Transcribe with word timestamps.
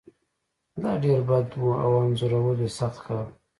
دا 0.81 0.91
ډیر 1.03 1.19
بد 1.29 1.47
و 1.59 1.63
او 1.83 1.91
انځورول 2.03 2.57
یې 2.63 2.69
سخت 2.79 2.99
کار 3.07 3.25
و 3.29 3.33